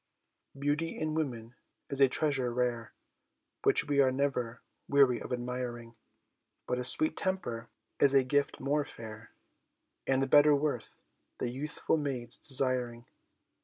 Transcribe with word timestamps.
Beauty 0.57 0.97
in 0.97 1.13
woman 1.13 1.53
is 1.91 2.01
a 2.01 2.09
treasure 2.09 2.51
rare 2.51 2.91
Which 3.61 3.85
we 3.87 4.01
are 4.01 4.11
never 4.11 4.63
weary 4.87 5.21
of 5.21 5.31
admiring; 5.31 5.93
But 6.65 6.79
a 6.79 6.83
sweet 6.83 7.15
temper 7.15 7.69
is 7.99 8.15
a 8.15 8.23
gift 8.23 8.59
more 8.59 8.83
fair 8.83 9.29
And 10.07 10.27
better 10.27 10.55
worth 10.55 10.97
the 11.37 11.51
youthful 11.51 11.97
maid's 11.97 12.39
desiring. 12.39 13.05